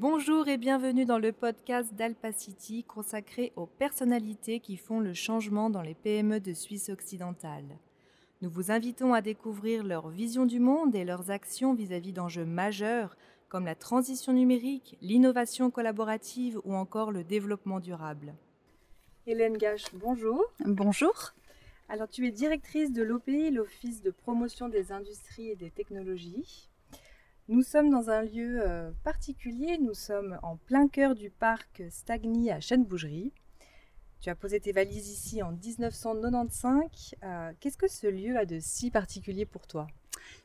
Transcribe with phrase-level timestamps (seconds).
[0.00, 5.82] Bonjour et bienvenue dans le podcast d'Alpacity consacré aux personnalités qui font le changement dans
[5.82, 7.76] les PME de Suisse occidentale.
[8.40, 13.14] Nous vous invitons à découvrir leur vision du monde et leurs actions vis-à-vis d'enjeux majeurs
[13.50, 18.32] comme la transition numérique, l'innovation collaborative ou encore le développement durable.
[19.26, 20.42] Hélène Gache, bonjour.
[20.64, 21.34] Bonjour.
[21.90, 26.69] Alors tu es directrice de l'OPI, l'Office de promotion des industries et des technologies.
[27.50, 32.48] Nous sommes dans un lieu euh, particulier, nous sommes en plein cœur du parc Stagny
[32.52, 33.32] à Chêne-Bougerie.
[34.20, 37.16] Tu as posé tes valises ici en 1995.
[37.24, 39.88] Euh, qu'est-ce que ce lieu a de si particulier pour toi?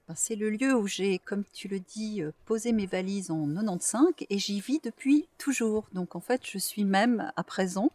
[0.08, 3.46] Ben, c'est le lieu où j'ai, comme tu le dis, euh, posé mes valises en
[3.54, 5.88] 95 et j'y vis depuis toujours.
[5.94, 7.92] Donc en fait, je suis même à présent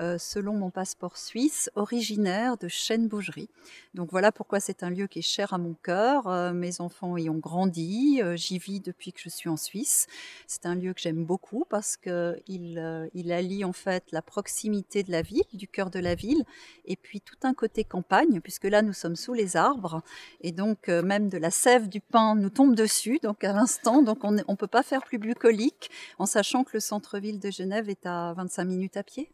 [0.00, 3.48] euh, selon mon passeport suisse, originaire de Chêne-Bougerie.
[3.94, 6.26] Donc voilà pourquoi c'est un lieu qui est cher à mon cœur.
[6.28, 10.06] Euh, mes enfants y ont grandi, euh, j'y vis depuis que je suis en Suisse.
[10.46, 15.12] C'est un lieu que j'aime beaucoup parce qu'il il allie en fait la proximité de
[15.12, 16.44] la ville, du cœur de la ville,
[16.86, 20.02] et puis tout un côté campagne, puisque là nous sommes sous les arbres,
[20.40, 24.24] et donc même de la sève du pain nous tombe dessus, donc à l'instant, donc
[24.24, 28.06] on ne peut pas faire plus bucolique en sachant que le centre-ville de Genève est
[28.06, 29.32] à 25 minutes à pied.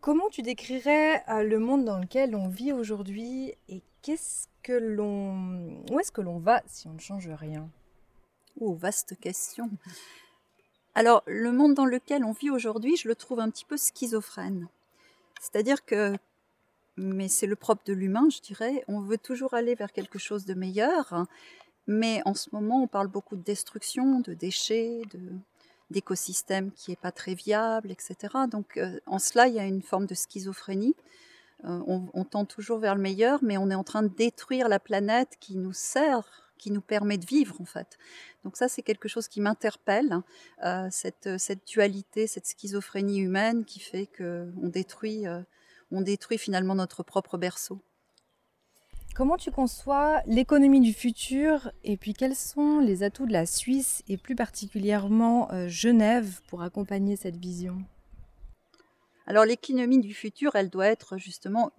[0.00, 5.84] Comment tu décrirais euh, le monde dans lequel on vit aujourd'hui et qu'est-ce que l'on,
[5.90, 7.68] où est-ce que l'on va si on ne change rien?
[8.58, 9.68] Oh, vaste question.
[10.94, 14.68] Alors, le monde dans lequel on vit aujourd'hui, je le trouve un petit peu schizophrène.
[15.38, 16.14] C'est-à-dire que,
[16.96, 20.46] mais c'est le propre de l'humain, je dirais, on veut toujours aller vers quelque chose
[20.46, 21.26] de meilleur,
[21.86, 25.20] mais en ce moment, on parle beaucoup de destruction, de déchets, de,
[25.90, 28.16] d'écosystème qui n'est pas très viable, etc.
[28.50, 30.94] Donc euh, en cela, il y a une forme de schizophrénie.
[31.64, 34.80] Euh, on, tend toujours vers le meilleur, mais on est en train de détruire la
[34.80, 37.98] planète qui nous sert, qui nous permet de vivre en fait.
[38.44, 40.22] Donc ça, c'est quelque chose qui m'interpelle,
[40.64, 45.26] euh, cette, cette, dualité, cette schizophrénie humaine qui fait qu'on détruit,
[45.90, 47.82] on détruit finalement notre propre berceau.
[49.14, 54.02] Comment tu conçois l'économie du futur et puis quels sont les atouts de la Suisse
[54.08, 57.82] et plus particulièrement euh, Genève pour accompagner cette vision?
[59.26, 61.72] Alors l'économie du futur, elle doit être justement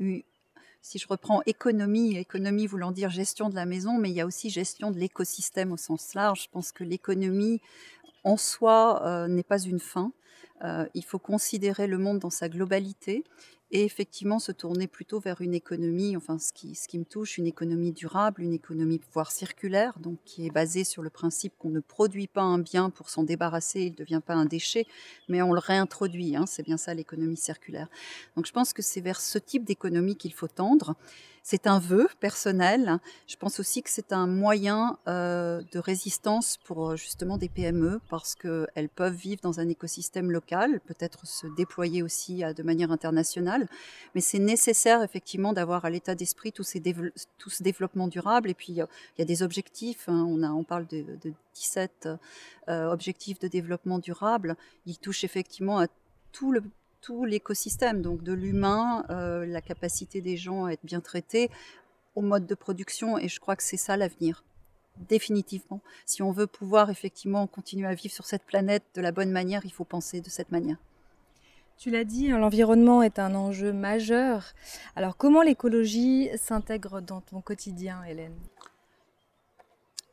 [0.81, 4.25] si je reprends économie, économie voulant dire gestion de la maison, mais il y a
[4.25, 6.44] aussi gestion de l'écosystème au sens large.
[6.44, 7.62] Je pense que l'économie
[8.24, 10.12] en soi euh, n'est pas une fin.
[10.63, 13.23] Euh, il faut considérer le monde dans sa globalité
[13.72, 17.38] et effectivement se tourner plutôt vers une économie, enfin ce qui, ce qui me touche,
[17.38, 21.69] une économie durable, une économie voire circulaire, donc qui est basée sur le principe qu'on
[21.69, 24.85] ne produit pas un bien pour s'en débarrasser, il ne devient pas un déchet,
[25.29, 27.88] mais on le réintroduit, hein, c'est bien ça l'économie circulaire.
[28.35, 30.95] Donc je pense que c'est vers ce type d'économie qu'il faut tendre.
[31.44, 33.00] C'est un vœu personnel.
[33.28, 38.00] Je pense aussi que c'est un moyen euh, de résistance pour euh, justement des PME
[38.09, 43.68] parce qu'elles peuvent vivre dans un écosystème local, peut-être se déployer aussi de manière internationale.
[44.16, 46.78] Mais c'est nécessaire effectivement d'avoir à l'état d'esprit tout, ce
[47.63, 48.50] développement durable.
[48.50, 48.85] Et puis il
[49.18, 50.08] y a des objectifs.
[50.08, 50.25] Hein.
[50.28, 51.06] On, a, parle de,
[51.56, 52.08] 17
[52.69, 54.56] euh, objectifs de développement durable.
[54.85, 55.88] Ils touchent effectivement à
[56.31, 56.63] tout le
[57.01, 61.50] tout l'écosystème, donc de l'humain, euh, la capacité des gens à être bien traités,
[62.16, 64.44] au mode de production, et je crois que c'est ça l'avenir,
[65.09, 65.81] définitivement.
[66.06, 69.66] Si on veut pouvoir effectivement continuer à vivre sur cette planète de la bonne manière,
[69.66, 70.78] il faut penser de cette manière.
[71.78, 74.53] Tu l'as dit, hein, l'environnement est un enjeu majeur.
[74.95, 78.35] Alors comment l'écologie s'intègre dans ton quotidien, Hélène?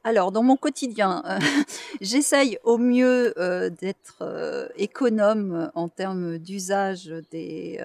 [0.04, 1.38] Alors, dans mon quotidien, euh,
[2.00, 7.76] j'essaye au mieux euh, d'être euh, économe en termes d'usage de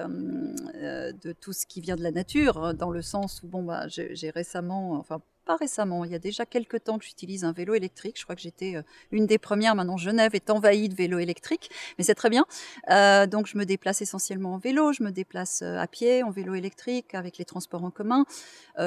[1.34, 5.03] tout ce qui vient de la nature, dans le sens où bon, bah, j'ai récemment,
[5.44, 8.18] pas récemment, il y a déjà quelques temps que j'utilise un vélo électrique.
[8.18, 8.81] Je crois que j'étais euh,
[9.12, 9.76] une des premières.
[9.76, 12.46] Maintenant, Genève est envahie de vélos électriques, mais c'est très bien.
[12.90, 16.31] Euh, donc, je me déplace essentiellement en vélo, je me déplace euh, à pied, en
[16.31, 18.25] vélo électrique, avec les transports en commun.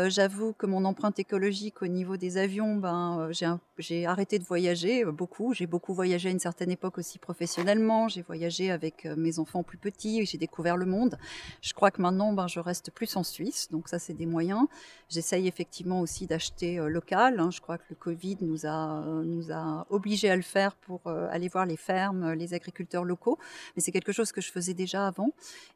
[0.09, 3.31] J'avoue que mon empreinte écologique au niveau des avions, ben,
[3.79, 5.55] j'ai arrêté de voyager beaucoup.
[5.55, 8.09] J'ai beaucoup voyagé à une certaine époque aussi professionnellement.
[8.09, 11.19] J'ai voyagé avec mes enfants plus petits, j'ai découvert le monde.
[11.63, 14.67] Je crois que maintenant, ben, je reste plus en Suisse, donc ça, c'est des moyens.
[15.09, 17.41] J'essaye effectivement aussi d'acheter euh, local.
[17.41, 17.51] Hein.
[17.51, 21.01] Je crois que le Covid nous a, euh, nous a obligés à le faire pour
[21.07, 23.39] euh, aller voir les fermes, les agriculteurs locaux.
[23.75, 25.31] Mais c'est quelque chose que je faisais déjà avant.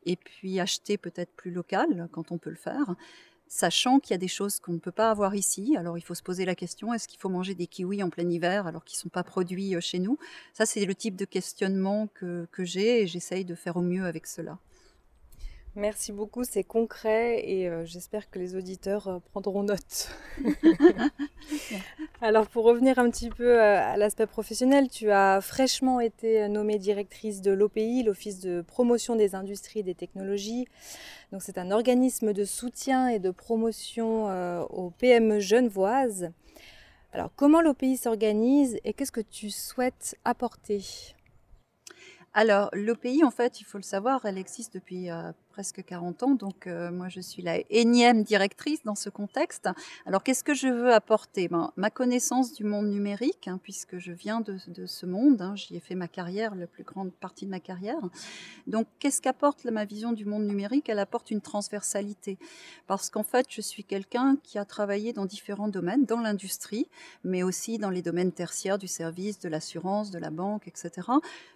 [0.06, 2.94] Et puis acheter peut-être plus local quand on peut le faire
[3.52, 5.76] sachant qu'il y a des choses qu'on ne peut pas avoir ici.
[5.76, 8.30] Alors il faut se poser la question, est-ce qu'il faut manger des kiwis en plein
[8.30, 10.18] hiver alors qu'ils ne sont pas produits chez nous?
[10.52, 14.04] Ça, c'est le type de questionnement que, que j'ai et j'essaye de faire au mieux
[14.04, 14.60] avec cela.
[15.76, 20.10] Merci beaucoup, c'est concret et euh, j'espère que les auditeurs euh, prendront note.
[22.20, 26.80] Alors pour revenir un petit peu euh, à l'aspect professionnel, tu as fraîchement été nommée
[26.80, 30.66] directrice de l'OPI, l'Office de promotion des industries et des technologies.
[31.30, 34.26] Donc c'est un organisme de soutien et de promotion
[34.70, 36.32] aux PME genevoises.
[37.12, 41.14] Alors comment l'OPI s'organise et qu'est-ce que tu souhaites apporter?
[42.32, 45.08] Alors, l'OPI, en fait, il faut le savoir, elle existe depuis
[45.60, 49.68] presque 40 ans, donc euh, moi je suis la énième directrice dans ce contexte.
[50.06, 51.48] Alors qu'est-ce que je veux apporter?
[51.48, 55.76] Ben, Ma connaissance du monde numérique, hein, puisque je viens de, ce monde, hein, j'y
[55.76, 58.00] ai fait ma carrière, la plus grande partie de ma carrière.
[58.68, 60.88] Donc qu'est-ce qu'apporte ma vision du monde numérique?
[60.88, 62.38] Elle apporte une transversalité,
[62.86, 66.88] parce qu'en fait je suis quelqu'un qui a travaillé dans différents domaines, dans l'industrie,
[67.22, 71.06] mais aussi dans les domaines tertiaires du service, de l'assurance, de la banque, etc.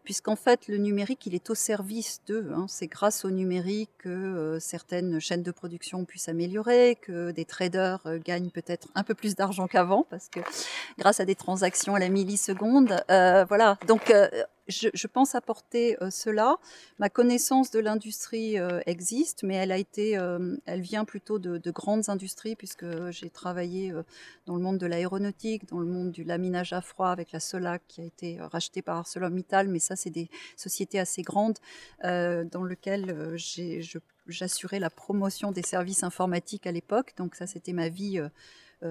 [0.02, 2.50] Puisqu'en fait le numérique, il est au service d'eux.
[2.54, 2.66] Hein.
[2.68, 8.50] C'est grâce au numérique que certaines chaînes de production puissent s'améliorer, que des traders gagnent
[8.50, 10.40] peut-être un peu plus d'argent qu'avant, parce que
[10.98, 13.78] grâce à des transactions à la milliseconde, voilà.
[13.86, 14.12] Donc
[14.68, 16.56] je, pense apporter cela.
[16.98, 18.56] Ma connaissance de l'industrie
[18.86, 20.12] existe, mais elle a été,
[20.66, 23.92] elle vient plutôt de, de, grandes industries puisque j'ai travaillé
[24.46, 27.82] dans le monde de l'aéronautique, dans le monde du laminage à froid avec la Solac
[27.88, 31.58] qui a été rachetée par ArcelorMittal, mais ça c'est des sociétés assez grandes
[32.02, 33.36] dans lesquelles
[34.26, 37.14] j'assurais la promotion des services informatiques à l'époque.
[37.16, 38.28] Donc ça c'était ma vie euh,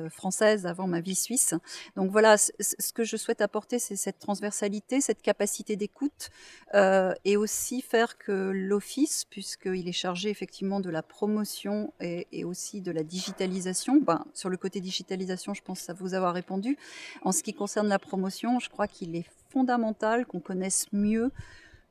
[0.10, 1.54] française avant ma vie suisse.
[1.96, 6.30] Donc voilà, ce que je souhaite apporter, c'est cette transversalité, cette capacité d'écoute
[6.74, 12.82] euh, et aussi faire que l'Office, puisqu'il est chargé effectivement de la promotion et, aussi
[12.82, 16.78] de la digitalisation, ben, sur le côté digitalisation, je pense à vous avoir répondu.
[17.24, 21.32] En ce qui concerne la promotion, je crois qu'il est fondamental qu'on connaisse mieux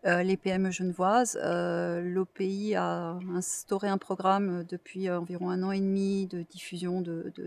[0.05, 1.39] euh, les PME genevoises.
[1.43, 7.03] Euh, L'OPI a instauré un programme depuis environ un an et demi de diffusion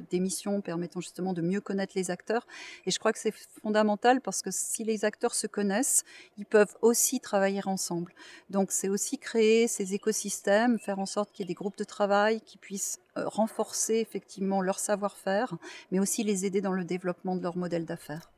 [0.10, 2.48] d'émissions de, permettant justement de mieux connaître les acteurs.
[2.86, 6.04] Et je crois que c'est fondamental parce que si les acteurs se connaissent,
[6.38, 8.14] ils peuvent aussi travailler ensemble.
[8.50, 11.84] Donc c'est aussi créer ces écosystèmes, faire en sorte qu'il y ait des groupes de
[11.84, 15.56] travail qui puissent euh, renforcer effectivement leur savoir-faire,
[15.92, 18.30] mais aussi les aider dans le développement de leur modèle d'affaires.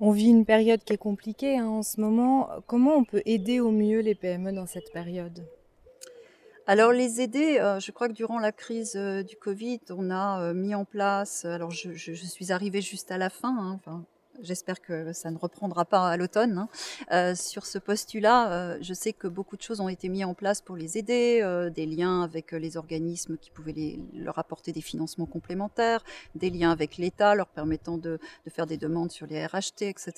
[0.00, 2.48] On vit une période qui est compliquée hein, en ce moment.
[2.66, 5.44] Comment on peut aider au mieux les PME dans cette période?
[6.66, 10.52] Alors les aider, euh, je crois que durant la crise euh, du Covid, on a
[10.54, 14.04] mis en place, alors je, suis arrivée juste à la fin, hein,
[14.42, 16.58] J'espère que ça ne reprendra pas à l'automne.
[16.58, 16.68] Hein.
[17.12, 20.34] Euh, sur ce postulat, euh, je sais que beaucoup de choses ont été mises en
[20.34, 24.80] place pour les aider, euh, des liens avec les organismes qui pouvaient leur apporter des
[24.80, 26.02] financements complémentaires,
[26.34, 30.12] des liens avec l'État leur permettant de, faire des demandes sur les RHT, etc.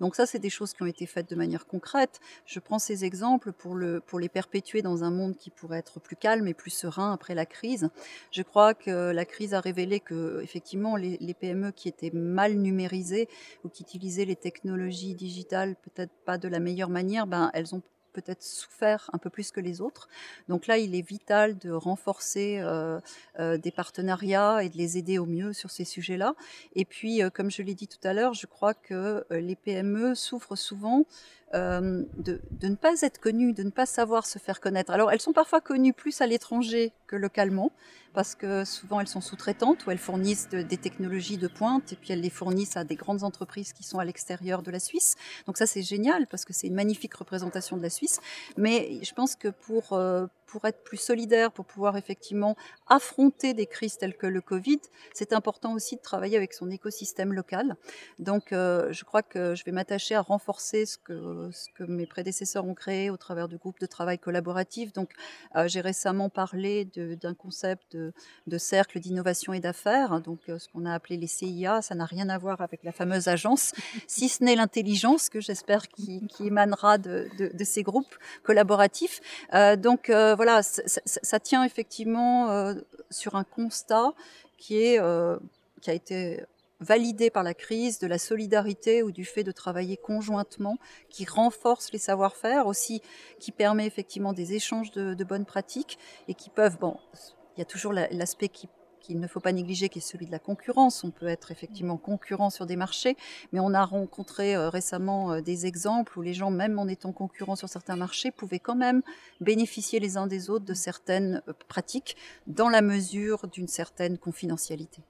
[0.00, 2.20] Donc ça, c'est des choses qui ont été faites de manière concrète.
[2.46, 6.00] Je prends ces exemples pour, le, pour les perpétuer dans un monde qui pourrait être
[6.00, 7.88] plus calme et plus serein après la crise.
[8.30, 13.28] Je crois que la crise a révélé que effectivement les PME qui étaient mal numérisées
[13.64, 17.82] ou qui utilisaient les technologies digitales peut-être pas de la meilleure manière, ben, elles ont
[18.14, 20.08] peut-être souffert un peu plus que les autres.
[20.48, 23.00] Donc là, il est vital de renforcer euh,
[23.38, 26.34] euh, des partenariats et de les aider au mieux sur ces sujets-là.
[26.74, 30.14] Et puis, euh, comme je l'ai dit tout à l'heure, je crois que les PME
[30.14, 31.04] souffrent souvent
[31.52, 34.90] de, de, ne pas être connues, de ne pas savoir se faire connaître.
[34.92, 37.70] Alors, elles sont parfois connues plus à l'étranger que localement,
[38.14, 42.12] parce que souvent elles sont sous-traitantes ou elles fournissent des technologies de pointe et puis
[42.12, 45.16] elles les fournissent à des grandes entreprises qui sont à l'extérieur de la Suisse.
[45.46, 48.20] Donc ça c'est génial parce que c'est une magnifique représentation de la Suisse.
[48.56, 53.66] Mais je pense que pour, euh, pour être plus solidaire, pour pouvoir effectivement affronter des
[53.66, 54.80] crises telles que le Covid,
[55.12, 57.76] c'est important aussi de travailler avec son écosystème local.
[58.20, 61.12] Donc, euh, je crois que je vais m'attacher à renforcer ce que,
[61.52, 64.92] ce que mes prédécesseurs ont créé au travers de groupes de travail collaboratifs.
[64.92, 65.10] Donc,
[65.56, 70.86] euh, j'ai récemment parlé d'un concept de, cercle d'innovation et d'affaires, donc euh, ce qu'on
[70.86, 71.82] a appelé les CIA.
[71.82, 73.72] Ça n'a rien à voir avec la fameuse agence,
[74.06, 78.14] si ce n'est l'intelligence que j'espère qui, qui, émanera de, de, de, ces groupes
[78.44, 79.20] collaboratifs.
[79.78, 82.74] donc, voilà voilà, ça, tient effectivement euh,
[83.08, 84.12] sur un constat
[84.58, 85.38] qui, est, euh,
[85.80, 86.42] qui a été
[86.80, 90.78] validé par la crise, de la solidarité ou du fait de travailler conjointement,
[91.08, 93.02] qui renforce les savoir-faire, aussi
[93.38, 96.96] qui permet effectivement des échanges de, de bonnes pratiques et qui peuvent, bon,
[97.56, 98.68] il y a toujours l'aspect qui
[99.04, 101.04] qu'il ne faut pas négliger, qui est celui de la concurrence.
[101.04, 103.16] On peut être effectivement concurrent sur des marchés,
[103.52, 107.12] mais on a rencontré euh, récemment euh, des exemples où les gens, même en étant
[107.12, 109.02] concurrents sur certains marchés, pouvaient quand même
[109.40, 112.16] bénéficier les uns des autres de certaines euh, pratiques
[112.46, 115.02] dans la mesure d'une certaine confidentialité.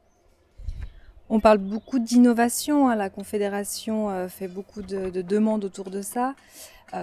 [1.31, 2.97] On parle beaucoup d'innovation, hein.
[2.97, 6.35] la Confédération fait beaucoup de, demandes autour de ça.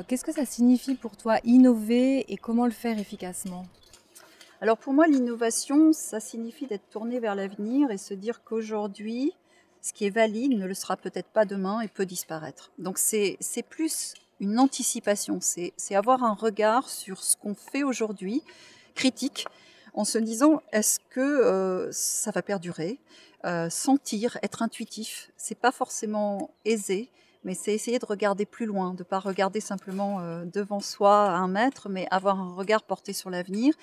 [0.07, 3.65] Qu'est-ce que ça signifie pour toi innover et comment le faire efficacement?
[4.61, 9.33] Alors pour moi, l'innovation, ça signifie d'être tourné vers l'avenir et se dire qu'aujourd'hui,
[9.81, 12.71] ce qui est valide ne le sera peut-être pas demain et peut disparaître.
[12.77, 13.37] Donc c'est
[13.69, 18.43] plus une anticipation, c'est avoir un regard sur ce qu'on fait aujourd'hui,
[18.93, 19.45] critique,
[19.93, 22.99] en se disant est-ce que euh, ça va perdurer?
[23.45, 27.09] Euh, Sentir, être intuitif, c'est pas forcément aisé,
[27.43, 31.37] mais c'est essayer de regarder plus loin, de pas regarder simplement euh, devant soi à
[31.37, 33.73] un mètre, mais avoir un regard porté sur l'avenir.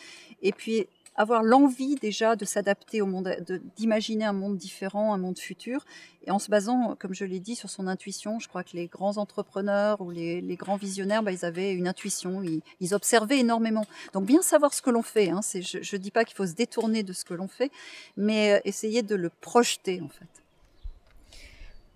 [0.43, 0.87] Et puis
[1.19, 3.37] avoir l'envie déjà de s'adapter au monde,
[3.77, 5.85] d'imaginer un monde différent, un monde futur,
[6.25, 8.39] et en se basant, comme je l'ai dit, sur son intuition.
[8.39, 12.43] Je crois que les grands entrepreneurs ou les, grands visionnaires, bah, ils avaient une intuition,
[12.81, 13.85] ils, observaient énormément.
[14.13, 15.29] Donc bien savoir ce que l'on fait.
[15.29, 17.73] Hein, je ne dis pas qu'il faut se détourner de ce que l'on fait,
[18.17, 20.29] mais euh, essayer de le projeter en fait.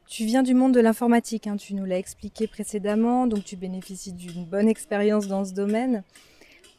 [0.09, 4.12] Tu viens du monde de l'informatique, hein, tu nous l'as expliqué précédemment, donc tu bénéficies
[4.12, 6.02] d'une bonne expérience dans ce domaine.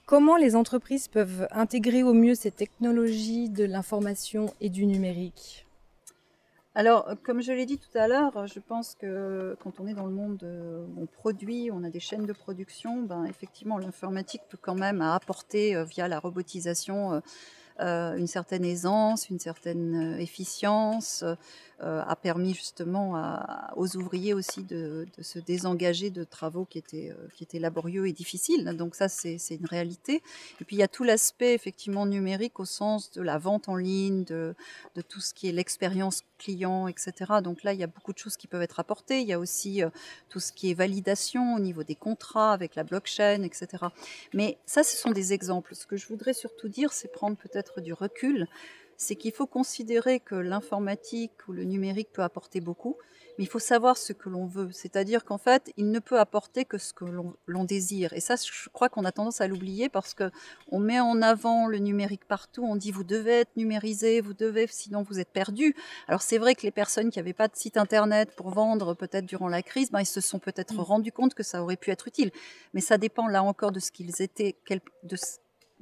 [0.06, 5.66] Comment les entreprises peuvent intégrer au mieux ces technologies de l'information et du numérique?
[6.76, 10.06] Alors, comme je l'ai dit tout à l'heure, je pense que quand on est dans
[10.06, 14.58] le monde, euh, on produit, on a des chaînes de production, ben, effectivement, l'informatique peut
[14.62, 17.22] quand même apporter, euh, via la robotisation,
[17.80, 21.24] euh, une certaine aisance, une certaine efficience,
[21.84, 23.38] a permis justement
[23.76, 28.14] aux ouvriers aussi de, se désengager de travaux qui étaient, euh, qui étaient laborieux et
[28.14, 28.66] difficiles.
[28.78, 30.22] Donc ça, c'est une réalité.
[30.62, 33.76] Et puis il y a tout l'aspect effectivement numérique au sens de la vente en
[33.76, 34.56] ligne, de,
[34.96, 37.14] de tout ce qui est l'expérience client, etc.
[37.44, 39.22] Donc là, il y a beaucoup de choses qui peuvent être apportées.
[39.22, 39.90] Il y a aussi euh,
[40.30, 43.86] tout ce qui est validation au niveau des contrats avec la blockchain, etc.
[44.34, 45.76] Mais ça, ce sont des exemples.
[45.76, 48.48] Ce que je voudrais surtout dire, c'est prendre peut-être du recul
[49.04, 52.98] c'est qu'il faut considérer que l'informatique ou le numérique peut apporter beaucoup,
[53.38, 54.70] mais il faut savoir ce que l'on veut.
[54.72, 57.06] C'est-à-dire qu'en fait, il ne peut apporter que ce que
[57.48, 58.14] l'on désire.
[58.14, 61.80] Et ça, je crois qu'on a tendance à l'oublier parce qu'on met en avant le
[61.80, 62.64] numérique partout.
[62.64, 65.76] On dit vous devez être numérisé, vous devez, sinon vous êtes perdu.
[66.08, 69.26] Alors c'est vrai que les personnes qui n'avaient pas de site internet pour vendre peut-être
[69.26, 70.82] durant la crise, ben, ils se sont peut-être mmh.
[70.82, 72.32] rendus compte que ça aurait pu être utile.
[72.74, 74.56] Mais ça dépend là encore de ce qu'ils étaient,
[75.04, 75.16] de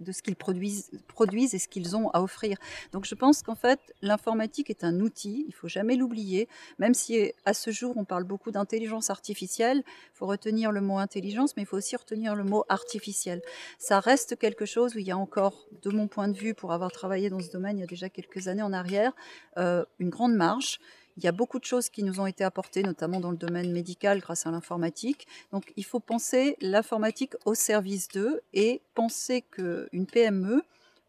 [0.01, 2.57] de ce qu'ils produisent, produisent et ce qu'ils ont à offrir.
[2.91, 6.47] Donc je pense qu'en fait, l'informatique est un outil, il faut jamais l'oublier,
[6.79, 10.97] même si à ce jour on parle beaucoup d'intelligence artificielle, il faut retenir le mot
[10.97, 13.41] intelligence, mais il faut aussi retenir le mot artificiel.
[13.77, 16.73] Ça reste quelque chose où il y a encore, de mon point de vue, pour
[16.73, 19.13] avoir travaillé dans ce domaine il y a déjà quelques années en arrière,
[19.57, 20.79] euh, une grande marge.
[21.21, 23.71] Il y a beaucoup de choses qui nous ont été apportées, notamment dans le domaine
[23.71, 25.27] médical grâce à l'informatique.
[25.51, 30.63] Donc il faut penser l'informatique au service d'eux et penser qu'une PME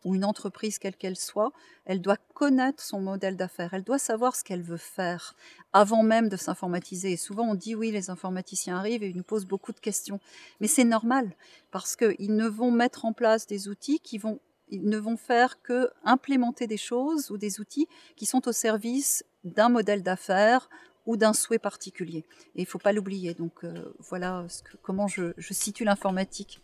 [0.04, 1.50] ou une entreprise quelle qu'elle soit,
[1.87, 5.35] elle doit connaître son modèle d'affaires, elle doit savoir ce qu'elle veut faire
[5.73, 7.12] avant même de s'informatiser.
[7.12, 10.21] Et souvent on dit oui, les informaticiens arrivent et ils nous posent beaucoup de questions.
[10.61, 11.35] Mais c'est normal
[11.71, 15.61] parce qu'ils ne vont mettre en place des outils qui vont ils ne vont faire
[15.62, 20.69] que implémenter des choses ou des outils qui sont au service d'un modèle d'affaires
[21.07, 22.25] ou d'un souhait particulier.
[22.55, 23.35] Et il ne faut pas l'oublier.
[23.35, 24.47] Donc euh, voilà
[24.83, 26.61] comment je, situe l'informatique.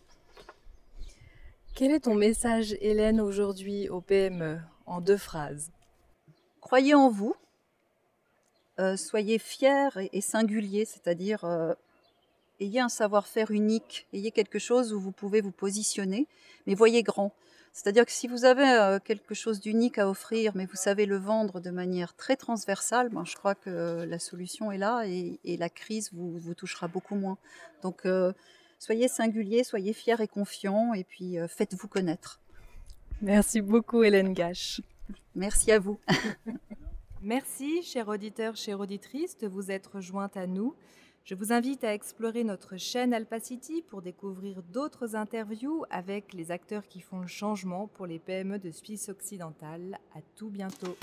[1.75, 5.71] Quel est ton message, Hélène, aujourd'hui au PME, en deux phrases?
[6.61, 7.35] Croyez en vous,
[8.79, 11.73] euh, soyez fiers et, singuliers, c'est-à-dire euh,
[12.59, 16.27] ayez un savoir-faire unique, ayez quelque chose où vous pouvez vous positionner,
[16.65, 17.33] mais voyez grand.
[17.73, 21.17] C'est-à-dire que si vous avez euh, quelque chose d'unique à offrir, mais vous savez le
[21.17, 25.69] vendre de manière très transversale, ben, je crois que la solution est là et, la
[25.69, 27.37] crise vous, vous, touchera beaucoup moins.
[27.81, 28.33] Donc, euh,
[28.79, 32.39] soyez singulier, soyez fiers et confiants, et puis euh, faites-vous connaître.
[33.21, 34.81] Merci beaucoup, Hélène Gache.
[35.35, 35.99] Merci à vous.
[37.21, 40.75] Merci, chers auditeurs, chères auditrices, de vous être jointes à nous.
[41.25, 46.87] Je vous invite à explorer notre chaîne Alpacity pour découvrir d'autres interviews avec les acteurs
[46.87, 49.99] qui font le changement pour les PME de Suisse occidentale.
[50.15, 50.97] À tout bientôt.